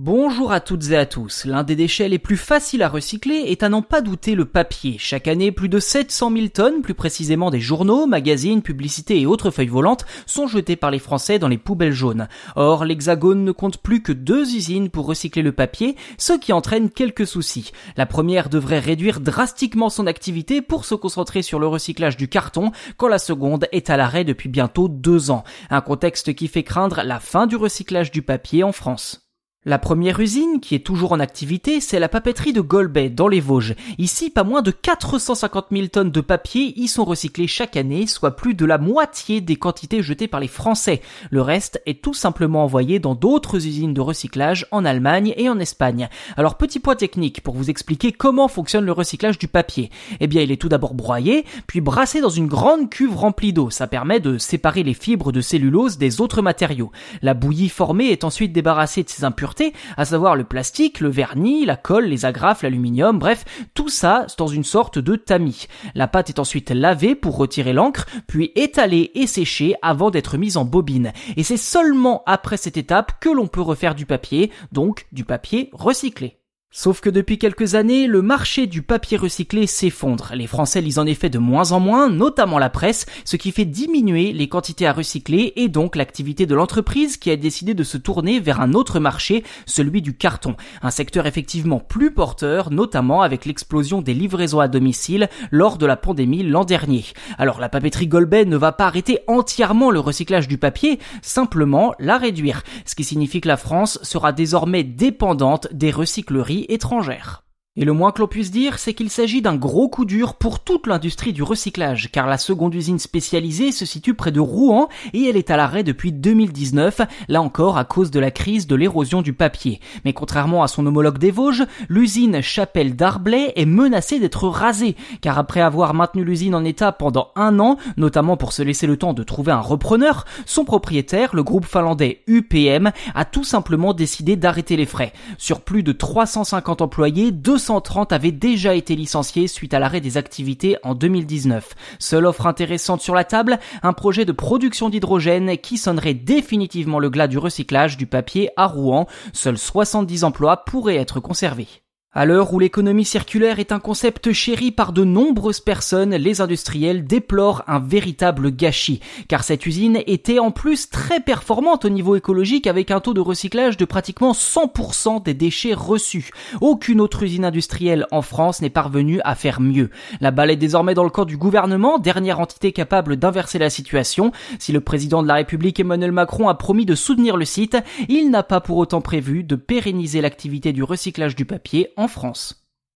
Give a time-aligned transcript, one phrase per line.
[0.00, 1.44] Bonjour à toutes et à tous.
[1.44, 4.94] L'un des déchets les plus faciles à recycler est à n'en pas douter le papier.
[4.96, 9.50] Chaque année, plus de 700 000 tonnes, plus précisément des journaux, magazines, publicités et autres
[9.50, 12.28] feuilles volantes, sont jetées par les Français dans les poubelles jaunes.
[12.54, 16.90] Or, l'Hexagone ne compte plus que deux usines pour recycler le papier, ce qui entraîne
[16.90, 17.72] quelques soucis.
[17.96, 22.70] La première devrait réduire drastiquement son activité pour se concentrer sur le recyclage du carton,
[22.98, 25.42] quand la seconde est à l'arrêt depuis bientôt deux ans.
[25.70, 29.27] Un contexte qui fait craindre la fin du recyclage du papier en France.
[29.68, 33.38] La première usine, qui est toujours en activité, c'est la papeterie de Golbet, dans les
[33.38, 33.74] Vosges.
[33.98, 38.34] Ici, pas moins de 450 000 tonnes de papier y sont recyclées chaque année, soit
[38.34, 41.02] plus de la moitié des quantités jetées par les Français.
[41.30, 45.58] Le reste est tout simplement envoyé dans d'autres usines de recyclage en Allemagne et en
[45.58, 46.08] Espagne.
[46.38, 49.90] Alors, petit point technique pour vous expliquer comment fonctionne le recyclage du papier.
[50.20, 53.68] Eh bien, il est tout d'abord broyé, puis brassé dans une grande cuve remplie d'eau.
[53.68, 56.90] Ça permet de séparer les fibres de cellulose des autres matériaux.
[57.20, 59.57] La bouillie formée est ensuite débarrassée de ses impuretés
[59.96, 64.46] à savoir le plastique, le vernis, la colle, les agrafes, l'aluminium, bref, tout ça dans
[64.46, 65.66] une sorte de tamis.
[65.94, 70.56] La pâte est ensuite lavée pour retirer l'encre, puis étalée et séchée avant d'être mise
[70.56, 71.12] en bobine.
[71.36, 75.70] Et c'est seulement après cette étape que l'on peut refaire du papier, donc du papier
[75.72, 76.37] recyclé.
[76.70, 80.32] Sauf que depuis quelques années, le marché du papier recyclé s'effondre.
[80.34, 83.64] Les Français lisent en effet de moins en moins, notamment la presse, ce qui fait
[83.64, 87.96] diminuer les quantités à recycler et donc l'activité de l'entreprise qui a décidé de se
[87.96, 90.56] tourner vers un autre marché, celui du carton.
[90.82, 95.96] Un secteur effectivement plus porteur, notamment avec l'explosion des livraisons à domicile lors de la
[95.96, 97.06] pandémie l'an dernier.
[97.38, 102.18] Alors la papeterie Golbet ne va pas arrêter entièrement le recyclage du papier, simplement la
[102.18, 102.62] réduire.
[102.84, 107.44] Ce qui signifie que la France sera désormais dépendante des recycleries étrangère.
[107.80, 110.58] Et le moins que l'on puisse dire, c'est qu'il s'agit d'un gros coup dur pour
[110.58, 115.26] toute l'industrie du recyclage, car la seconde usine spécialisée se situe près de Rouen et
[115.26, 119.22] elle est à l'arrêt depuis 2019, là encore à cause de la crise de l'érosion
[119.22, 119.78] du papier.
[120.04, 125.38] Mais contrairement à son homologue des Vosges, l'usine Chapelle d'Arblay est menacée d'être rasée, car
[125.38, 129.14] après avoir maintenu l'usine en état pendant un an, notamment pour se laisser le temps
[129.14, 134.74] de trouver un repreneur, son propriétaire, le groupe finlandais UPM, a tout simplement décidé d'arrêter
[134.74, 135.12] les frais.
[135.36, 140.16] Sur plus de 350 employés, 200 230 avaient déjà été licenciés suite à l'arrêt des
[140.16, 141.74] activités en 2019.
[141.98, 147.10] Seule offre intéressante sur la table, un projet de production d'hydrogène qui sonnerait définitivement le
[147.10, 149.06] glas du recyclage du papier à Rouen.
[149.34, 151.68] Seuls 70 emplois pourraient être conservés.
[152.14, 157.04] À l'heure où l'économie circulaire est un concept chéri par de nombreuses personnes, les industriels
[157.04, 162.66] déplorent un véritable gâchis, car cette usine était en plus très performante au niveau écologique
[162.66, 166.30] avec un taux de recyclage de pratiquement 100% des déchets reçus.
[166.62, 169.90] Aucune autre usine industrielle en France n'est parvenue à faire mieux.
[170.22, 174.32] La balle est désormais dans le camp du gouvernement, dernière entité capable d'inverser la situation.
[174.58, 177.76] Si le président de la République Emmanuel Macron a promis de soutenir le site,
[178.08, 182.67] il n'a pas pour autant prévu de pérenniser l'activité du recyclage du papier France.